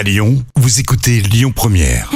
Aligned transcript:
À 0.00 0.02
Lyon, 0.02 0.42
vous 0.56 0.80
écoutez 0.80 1.20
Lyon 1.20 1.52
Première. 1.54 2.10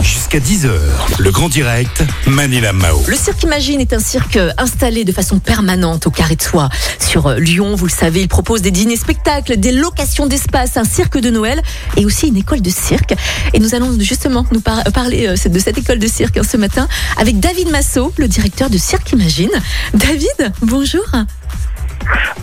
Jusqu'à 0.00 0.38
10h, 0.38 0.70
le 1.18 1.30
grand 1.32 1.48
direct, 1.48 2.04
Manila 2.28 2.72
Mao. 2.72 3.02
Le 3.08 3.16
cirque 3.16 3.42
Imagine 3.42 3.80
est 3.80 3.92
un 3.92 3.98
cirque 3.98 4.38
installé 4.58 5.04
de 5.04 5.10
façon 5.10 5.40
permanente 5.40 6.06
au 6.06 6.12
Carré 6.12 6.36
de 6.36 6.42
Soie. 6.42 6.68
Sur 7.00 7.26
euh, 7.26 7.38
Lyon, 7.40 7.74
vous 7.74 7.86
le 7.86 7.90
savez, 7.90 8.20
il 8.20 8.28
propose 8.28 8.62
des 8.62 8.70
dîners 8.70 8.94
spectacles, 8.96 9.56
des 9.56 9.72
locations 9.72 10.26
d'espace, 10.28 10.76
un 10.76 10.84
cirque 10.84 11.18
de 11.18 11.30
Noël 11.30 11.60
et 11.96 12.04
aussi 12.04 12.28
une 12.28 12.36
école 12.36 12.62
de 12.62 12.70
cirque. 12.70 13.12
Et 13.54 13.58
nous 13.58 13.74
allons 13.74 13.98
justement 13.98 14.46
nous 14.52 14.60
par- 14.60 14.84
parler 14.94 15.26
euh, 15.26 15.48
de 15.48 15.58
cette 15.58 15.78
école 15.78 15.98
de 15.98 16.06
cirque 16.06 16.36
hein, 16.36 16.42
ce 16.48 16.56
matin 16.56 16.86
avec 17.16 17.40
David 17.40 17.70
Massot, 17.72 18.12
le 18.18 18.28
directeur 18.28 18.70
de 18.70 18.78
Cirque 18.78 19.10
Imagine. 19.10 19.50
David, 19.94 20.52
bonjour. 20.62 21.02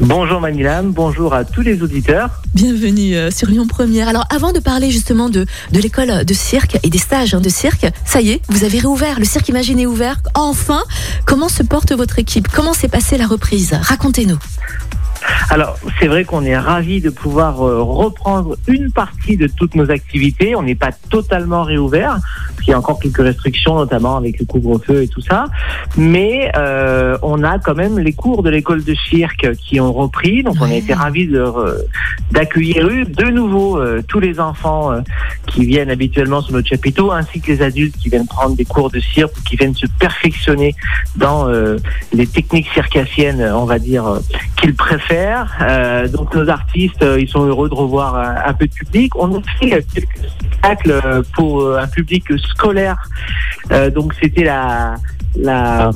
Bonjour 0.02 0.42
Manilam, 0.42 0.92
bonjour 0.92 1.34
à 1.34 1.46
tous 1.46 1.62
les 1.62 1.82
auditeurs. 1.82 2.42
Bienvenue 2.54 3.16
euh, 3.16 3.32
sur 3.32 3.48
Lyon 3.48 3.66
Première. 3.66 4.10
Alors 4.10 4.26
avant 4.30 4.52
de 4.52 4.60
parler 4.60 4.92
justement 4.92 5.30
de, 5.30 5.46
de 5.72 5.80
l'école 5.80 6.26
de 6.26 6.34
cirque 6.34 6.78
et 6.84 6.90
des 6.90 6.98
stages 6.98 7.34
hein, 7.34 7.40
de 7.40 7.48
cirque, 7.48 7.88
ça 8.04 8.20
y 8.20 8.32
est, 8.32 8.42
vous 8.50 8.66
avez 8.66 8.80
réouvert, 8.80 9.20
le 9.20 9.26
cirque 9.26 9.48
Imagine 9.48 9.80
est 9.80 9.86
ouvert. 9.86 10.18
Enfin, 10.34 10.84
comment 11.26 11.48
se 11.48 11.64
porte 11.64 11.94
votre 11.94 12.20
équipe? 12.20 12.50
Comment 12.50 12.74
s'est 12.74 12.90
passée 12.90 13.18
la 13.18 13.26
reprise? 13.26 13.74
Racontez-nous. 13.82 14.38
Alors 15.50 15.78
c'est 16.00 16.08
vrai 16.08 16.26
qu'on 16.26 16.44
est 16.44 16.58
ravis 16.58 17.00
de 17.00 17.10
pouvoir 17.10 17.66
euh, 17.66 17.82
reprendre 17.82 18.58
une 18.68 18.92
partie 18.92 19.38
de 19.38 19.48
toutes 19.48 19.76
nos 19.76 19.90
activités. 19.90 20.56
On 20.56 20.64
n'est 20.64 20.76
pas 20.76 20.92
totalement 21.10 21.64
réouvert, 21.64 22.20
qu'il 22.66 22.72
y 22.72 22.74
a 22.74 22.80
encore 22.80 23.00
quelques 23.00 23.22
restrictions, 23.22 23.76
notamment 23.76 24.18
avec 24.18 24.40
le 24.40 24.46
couvre-feu 24.46 25.04
et 25.04 25.08
tout 25.08 25.22
ça. 25.22 25.46
Mais 25.98 26.52
euh, 26.58 27.18
on 27.22 27.44
a 27.44 27.60
quand 27.60 27.76
même 27.76 28.00
les 28.00 28.14
cours 28.14 28.42
de 28.42 28.50
l'école 28.50 28.84
de 28.84 28.96
cirque 28.96 29.48
qui 29.56 29.80
ont 29.80 29.94
repris. 29.94 30.42
Donc 30.44 30.56
on 30.60 30.66
a 30.66 30.74
été 30.74 30.94
ravis 30.94 31.30
euh, 31.32 31.78
d'accueillir 32.32 32.88
de 32.90 33.26
nouveau 33.30 33.78
euh, 33.78 34.02
tous 34.08 34.20
les 34.20 34.40
enfants 34.40 34.92
euh, 34.92 35.02
qui 35.48 35.66
viennent 35.66 35.92
habituellement 35.92 36.42
sur 36.42 36.54
notre 36.54 36.68
chapiteau, 36.68 37.12
ainsi 37.12 37.40
que 37.40 37.52
les 37.52 37.62
adultes 37.62 37.96
qui 37.98 38.10
viennent 38.10 38.28
prendre 38.28 38.56
des 38.56 38.66
cours 38.66 38.90
de 38.90 39.00
cirque 39.00 39.38
ou 39.38 39.42
qui 39.44 39.56
viennent 39.56 39.76
se 39.76 39.86
perfectionner 40.00 40.76
dans 41.16 41.48
euh, 41.48 41.78
les 42.14 42.26
techniques 42.26 42.68
circassiennes, 42.74 43.44
on 43.54 43.66
va 43.66 43.78
dire, 43.78 44.06
qu'ils 44.58 44.76
préfèrent. 44.76 45.56
Euh, 45.62 46.08
donc 46.08 46.34
nos 46.34 46.50
artistes, 46.50 47.06
ils 47.20 47.30
sont 47.30 47.46
heureux 47.46 47.70
de 47.70 47.76
revoir 47.76 48.16
un, 48.16 48.50
un 48.50 48.54
peu 48.54 48.66
de 48.66 48.74
public. 48.74 49.16
On 49.16 49.36
a 49.36 49.42
fait 49.60 49.70
quelques 49.70 50.18
spectacles 50.40 51.24
pour 51.36 51.78
un 51.78 51.88
public 51.88 52.24
scolaire. 52.56 52.98
Euh, 53.72 53.90
donc 53.90 54.14
c'était 54.22 54.44
la 54.44 54.96
la 55.38 55.92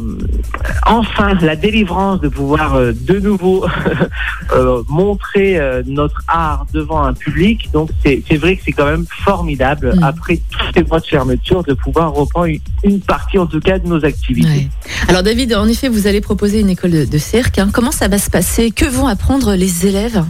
enfin 0.86 1.34
la 1.42 1.56
délivrance 1.56 2.20
de 2.20 2.28
pouvoir 2.28 2.76
euh, 2.76 2.92
de 2.94 3.20
nouveau 3.20 3.66
euh, 4.54 4.84
montrer 4.90 5.58
euh, 5.58 5.82
notre 5.86 6.22
art 6.28 6.66
devant 6.74 7.02
un 7.04 7.14
public. 7.14 7.70
Donc 7.72 7.90
c'est 8.04 8.36
vrai 8.38 8.58
que 8.58 8.64
c'est 8.66 8.74
quand 8.74 8.86
même 8.86 9.06
formidable 9.24 9.94
Mm. 9.96 10.04
après 10.04 10.42
tous 10.52 10.66
ces 10.76 10.84
mois 10.84 11.00
de 11.00 11.06
fermeture 11.06 11.64
de 11.64 11.74
pouvoir 11.74 12.12
reprendre 12.14 12.48
une, 12.48 12.60
une 12.84 13.00
partie 13.00 13.38
en 13.38 13.46
tout 13.48 13.60
cas 13.62 13.80
de 13.80 13.88
nos 13.88 14.04
activités. 14.04 14.48
Ouais. 14.50 14.68
Alors 15.08 15.24
David, 15.24 15.54
en 15.56 15.68
effet, 15.68 15.88
vous 15.88 16.06
allez 16.06 16.22
proposer 16.22 16.60
une 16.60 16.70
école 16.70 16.92
de, 16.92 17.06
de 17.06 17.18
cirque. 17.18 17.60
hein. 17.60 17.70
Comment 17.72 17.92
ça 17.92 18.08
va 18.10 18.18
se 18.18 18.30
passer? 18.30 18.72
Que 18.72 18.86
vont 18.86 19.08
apprendre 19.08 19.56
les 19.56 19.86
élèves? 19.88 20.24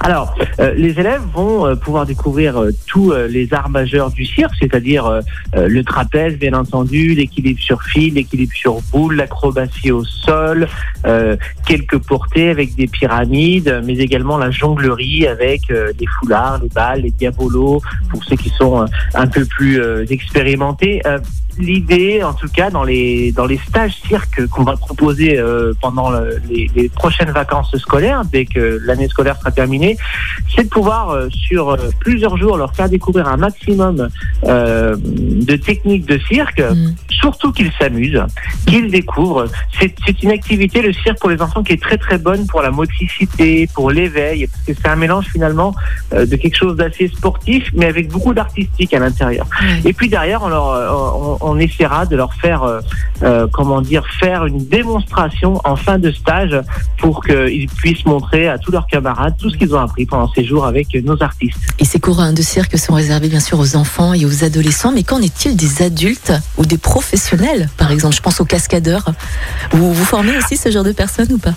Alors, 0.00 0.34
euh, 0.60 0.74
les 0.74 0.98
élèves 0.98 1.22
vont 1.34 1.66
euh, 1.66 1.74
pouvoir 1.74 2.06
découvrir 2.06 2.56
euh, 2.56 2.70
tous 2.86 3.12
les 3.28 3.52
arts 3.52 3.70
majeurs 3.70 4.10
du 4.10 4.24
cirque, 4.24 4.52
c'est-à-dire 4.60 5.20
le 5.54 5.82
trapèze, 5.82 6.38
bien 6.38 6.52
entendu, 6.54 7.14
l'équilibre 7.14 7.60
sur 7.60 7.82
fil, 7.82 8.14
l'équilibre 8.14 8.52
sur 8.54 8.80
boule, 8.92 9.16
l'acrobatie 9.16 9.90
au 9.90 10.04
sol, 10.04 10.68
quelques 11.66 11.98
portées 11.98 12.50
avec 12.50 12.74
des 12.74 12.86
pyramides, 12.86 13.82
mais 13.84 13.98
également 13.98 14.38
la 14.38 14.50
jonglerie 14.50 15.26
avec 15.26 15.62
les 15.68 16.06
foulards, 16.18 16.60
les 16.62 16.68
balles, 16.68 17.02
les 17.02 17.10
diabolos, 17.10 17.80
pour 18.10 18.24
ceux 18.24 18.36
qui 18.36 18.50
sont 18.50 18.84
un 19.14 19.26
peu 19.26 19.44
plus 19.44 19.80
expérimentés. 20.10 21.02
L'idée, 21.58 22.22
en 22.22 22.34
tout 22.34 22.48
cas, 22.48 22.70
dans 22.70 22.84
les 22.84 23.32
dans 23.32 23.46
les 23.46 23.58
stages 23.68 23.96
cirque 24.06 24.46
qu'on 24.48 24.62
va 24.64 24.76
proposer 24.76 25.38
euh, 25.38 25.72
pendant 25.80 26.10
le- 26.10 26.40
les, 26.48 26.70
les 26.74 26.88
prochaines 26.88 27.30
vacances 27.30 27.76
scolaires, 27.78 28.22
dès 28.30 28.44
que 28.44 28.80
l'année 28.84 29.08
scolaire 29.08 29.36
sera 29.38 29.50
terminée, 29.50 29.96
c'est 30.54 30.64
de 30.64 30.68
pouvoir 30.68 31.10
euh, 31.10 31.28
sur 31.30 31.70
euh, 31.70 31.76
plusieurs 32.00 32.36
jours 32.36 32.56
leur 32.56 32.74
faire 32.74 32.88
découvrir 32.88 33.28
un 33.28 33.36
maximum 33.36 34.08
de 34.44 35.56
techniques 35.56 36.06
de 36.06 36.18
cirque, 36.18 36.60
Mm. 36.60 36.94
surtout 37.08 37.52
qu'ils 37.52 37.72
s'amusent, 37.78 38.22
qu'ils 38.66 38.90
découvrent. 38.90 39.46
C'est 39.78 39.94
c'est 40.04 40.22
une 40.22 40.30
activité, 40.30 40.82
le 40.82 40.92
cirque 40.92 41.18
pour 41.20 41.30
les 41.30 41.40
enfants, 41.42 41.62
qui 41.62 41.72
est 41.72 41.82
très 41.82 41.96
très 41.98 42.18
bonne 42.18 42.46
pour 42.46 42.62
la 42.62 42.70
motricité, 42.70 43.68
pour 43.74 43.90
l'éveil, 43.90 44.46
parce 44.46 44.64
que 44.64 44.72
c'est 44.74 44.88
un 44.88 44.96
mélange 44.96 45.26
finalement 45.26 45.74
de 46.12 46.36
quelque 46.36 46.56
chose 46.56 46.76
d'assez 46.76 47.08
sportif, 47.08 47.68
mais 47.74 47.86
avec 47.86 48.08
beaucoup 48.08 48.34
d'artistique 48.34 48.92
à 48.94 48.98
l'intérieur. 48.98 49.46
Ouais. 49.60 49.90
Et 49.90 49.92
puis 49.92 50.08
derrière, 50.08 50.42
on, 50.42 50.48
leur, 50.48 51.38
on, 51.40 51.47
on 51.48 51.58
essaiera 51.58 52.06
de 52.06 52.16
leur 52.16 52.34
faire, 52.34 52.62
euh, 52.62 52.80
euh, 53.22 53.46
comment 53.52 53.80
dire, 53.80 54.04
faire 54.20 54.46
une 54.46 54.66
démonstration 54.66 55.60
en 55.64 55.76
fin 55.76 55.98
de 55.98 56.10
stage 56.10 56.56
pour 56.98 57.22
qu'ils 57.24 57.68
puissent 57.68 58.04
montrer 58.04 58.48
à 58.48 58.58
tous 58.58 58.72
leurs 58.72 58.86
camarades 58.86 59.34
tout 59.38 59.50
ce 59.50 59.56
qu'ils 59.56 59.74
ont 59.74 59.80
appris 59.80 60.06
pendant 60.06 60.30
ces 60.32 60.44
jours 60.44 60.66
avec 60.66 60.94
nos 61.04 61.20
artistes. 61.22 61.58
Et 61.78 61.84
ces 61.84 62.00
cours 62.00 62.22
de 62.32 62.42
cirque 62.42 62.76
sont 62.78 62.94
réservés 62.94 63.28
bien 63.28 63.40
sûr 63.40 63.58
aux 63.58 63.76
enfants 63.76 64.12
et 64.14 64.24
aux 64.24 64.44
adolescents. 64.44 64.92
Mais 64.92 65.02
qu'en 65.02 65.20
est-il 65.20 65.56
des 65.56 65.82
adultes 65.82 66.32
ou 66.56 66.66
des 66.66 66.78
professionnels 66.78 67.68
Par 67.76 67.90
exemple, 67.90 68.14
je 68.14 68.20
pense 68.20 68.40
aux 68.40 68.44
cascadeurs. 68.44 69.04
Vous, 69.72 69.92
vous 69.92 70.04
formez 70.04 70.36
aussi 70.36 70.56
ce 70.56 70.70
genre 70.70 70.84
de 70.84 70.92
personnes 70.92 71.32
ou 71.32 71.38
pas? 71.38 71.54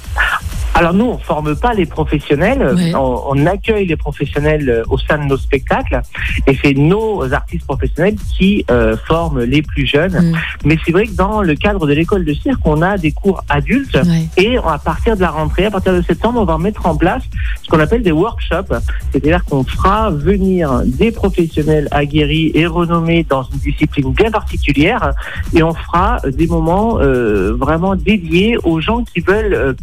Alors 0.74 0.94
nous, 0.94 1.06
on 1.06 1.18
forme 1.18 1.56
pas 1.56 1.74
les 1.74 1.86
professionnels, 1.86 2.62
Ouais. 2.76 2.94
on, 2.96 3.22
on 3.30 3.46
accueille 3.46 3.86
les 3.86 3.98
professionnels 3.98 4.70
euh, 4.70 4.84
au 4.90 4.98
sein 4.98 5.18
de 5.18 5.26
nos 5.26 5.38
spectacles, 5.38 6.02
et 6.48 6.58
c'est 6.64 6.74
nos 6.74 7.32
artistes 7.34 7.66
professionnels 7.66 8.16
qui 8.38 8.66
euh, 8.72 8.96
forment 9.08 9.44
les 9.44 9.62
plus 9.62 9.86
jeunes. 9.86 10.14
Mm. 10.32 10.38
Mais 10.66 10.78
c'est 10.86 10.92
vrai 10.92 11.06
que 11.06 11.12
dans 11.16 11.42
le 11.42 11.56
cadre 11.56 11.86
de 11.86 11.94
l'école 11.94 12.24
de 12.26 12.34
cirque, 12.34 12.62
on 12.66 12.82
a 12.82 12.98
des 12.98 13.12
cours 13.12 13.44
adultes. 13.50 13.96
Ouais. 13.96 14.28
Et 14.38 14.58
à 14.58 14.78
partir 14.84 15.16
de 15.16 15.22
la 15.22 15.30
rentrée, 15.30 15.66
à 15.66 15.72
partir 15.72 15.94
de 15.94 16.02
septembre, 16.02 16.40
on 16.40 16.46
va 16.46 16.58
mettre 16.58 16.86
en 16.86 16.96
place 16.96 17.24
ce 17.64 17.68
qu'on 17.70 17.80
appelle 17.80 18.02
des 18.02 18.12
workshops. 18.14 18.74
C'est-à-dire 19.12 19.44
qu'on 19.46 19.64
fera 19.64 20.10
venir 20.10 20.82
des 20.86 21.12
professionnels 21.12 21.90
aguerris 21.92 22.52
et 22.56 22.66
renommés 22.66 23.26
dans 23.28 23.44
une 23.44 23.60
discipline 23.60 24.14
bien 24.14 24.32
particulière 24.32 25.12
et 25.54 25.64
on 25.64 25.74
fera 25.74 26.18
des 26.28 26.48
moments 26.48 26.98
euh, 27.00 27.54
vraiment 27.54 27.96
dédiés 27.96 28.58
aux 28.64 28.80
gens 28.80 29.04
qui 29.04 29.20
veulent 29.20 29.54
euh, 29.54 29.74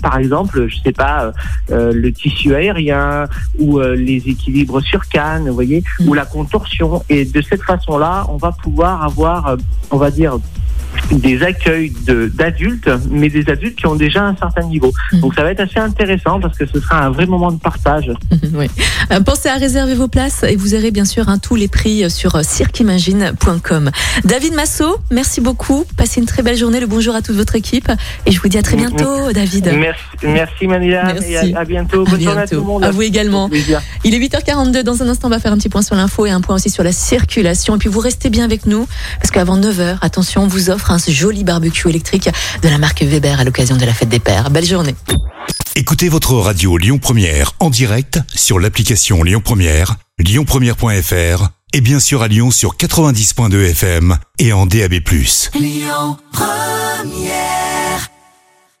par 0.00 0.18
exemple, 0.18 0.68
je 0.68 0.76
sais 0.82 0.92
pas, 0.92 1.24
euh, 1.24 1.32
euh, 1.70 1.92
le 1.94 2.12
tissu 2.12 2.54
aérien 2.54 3.26
ou 3.58 3.78
euh, 3.78 3.94
les 3.96 4.16
équilibres 4.28 4.80
sur 4.82 5.08
canne, 5.08 5.48
vous 5.48 5.54
voyez, 5.54 5.82
Mm. 6.00 6.08
ou 6.08 6.14
la 6.14 6.24
contorsion. 6.24 7.02
Et 7.08 7.24
de 7.24 7.40
cette 7.42 7.62
façon-là, 7.62 8.26
on 8.28 8.36
va 8.36 8.52
pouvoir 8.52 9.02
avoir, 9.02 9.48
euh, 9.48 9.56
on 9.90 9.96
va 9.96 10.10
dire, 10.10 10.38
des 11.12 11.42
accueils 11.42 11.92
de- 12.06 12.30
d'adultes, 12.34 12.88
mais 13.10 13.28
des 13.28 13.48
adultes 13.48 13.76
qui 13.78 13.86
ont 13.86 13.94
déjà 13.94 14.24
un 14.24 14.36
certain 14.36 14.62
niveau. 14.66 14.92
Mhm. 15.12 15.20
Donc 15.20 15.34
ça 15.34 15.42
va 15.42 15.52
être 15.52 15.60
assez 15.60 15.78
intéressant 15.78 16.40
parce 16.40 16.56
que 16.58 16.66
ce 16.66 16.80
sera 16.80 17.04
un 17.04 17.10
vrai 17.10 17.26
moment 17.26 17.52
de 17.52 17.58
partage. 17.60 18.10
oui. 18.54 18.66
Euh, 19.12 19.20
Pensez 19.20 19.48
à 19.48 19.54
réserver 19.56 19.94
vos 19.94 20.08
places 20.08 20.42
et 20.42 20.56
vous 20.56 20.74
aurez 20.74 20.90
bien 20.90 21.04
sûr 21.04 21.28
hein, 21.28 21.38
tous 21.38 21.54
les 21.54 21.68
prix 21.68 22.10
sur 22.10 22.34
euh, 22.36 22.42
cirqueimagine.com. 22.42 23.90
David 24.24 24.54
Massot, 24.54 24.98
merci 25.10 25.40
beaucoup. 25.40 25.84
Passez 25.96 26.20
une 26.20 26.26
très 26.26 26.42
belle 26.42 26.56
journée. 26.56 26.80
Le 26.80 26.86
bonjour 26.86 27.14
à 27.14 27.22
toute 27.22 27.36
votre 27.36 27.54
équipe 27.56 27.90
et 28.26 28.32
je 28.32 28.40
vous 28.40 28.48
dis 28.48 28.58
à 28.58 28.62
très 28.62 28.76
bientôt, 28.76 29.32
David. 29.32 29.72
Merci, 29.78 30.02
merci 30.24 30.66
Manila 30.66 31.04
Merci. 31.12 31.32
et 31.32 31.54
à, 31.54 31.60
à 31.60 31.64
bientôt. 31.64 32.02
À 32.06 32.10
Bonne 32.10 32.20
journée 32.20 32.40
à 32.42 32.46
tout 32.46 32.54
le 32.56 32.60
monde. 32.62 32.84
À 32.84 32.90
vous 32.90 33.02
également. 33.02 33.48
Il 34.04 34.14
est 34.14 34.18
8h42. 34.18 34.82
Dans 34.82 35.02
un 35.02 35.08
instant, 35.08 35.28
on 35.28 35.30
va 35.30 35.38
faire 35.38 35.52
un 35.52 35.56
petit 35.58 35.68
point 35.68 35.82
sur 35.82 35.94
l'info 35.96 36.26
et 36.26 36.30
un 36.30 36.40
point 36.40 36.56
aussi 36.56 36.70
sur 36.70 36.82
la 36.82 36.92
circulation. 36.92 37.76
Et 37.76 37.78
puis, 37.78 37.88
vous 37.88 38.00
restez 38.00 38.30
bien 38.30 38.44
avec 38.44 38.66
nous 38.66 38.86
parce 39.20 39.30
qu'avant 39.30 39.58
9h, 39.58 39.98
attention, 40.00 40.42
on 40.42 40.46
vous 40.48 40.70
offre 40.70 40.75
un 40.88 40.98
joli 40.98 41.44
barbecue 41.44 41.88
électrique 41.88 42.28
de 42.62 42.68
la 42.68 42.78
marque 42.78 43.02
Weber 43.02 43.40
à 43.40 43.44
l'occasion 43.44 43.76
de 43.76 43.84
la 43.84 43.94
fête 43.94 44.08
des 44.08 44.20
pères. 44.20 44.50
Belle 44.50 44.64
journée. 44.64 44.94
Écoutez 45.74 46.08
votre 46.08 46.34
radio 46.34 46.78
Lyon 46.78 46.98
Première 46.98 47.52
en 47.60 47.70
direct 47.70 48.18
sur 48.34 48.58
l'application 48.58 49.22
Lyon 49.22 49.42
Première, 49.44 49.96
lyonpremière.fr 50.18 51.48
et 51.72 51.80
bien 51.80 52.00
sûr 52.00 52.22
à 52.22 52.28
Lyon 52.28 52.50
sur 52.50 52.76
90.2 52.76 53.70
FM 53.70 54.16
et 54.38 54.52
en 54.52 54.66
DAB+. 54.66 54.94
Lyon 55.54 56.16
Première 56.32 57.65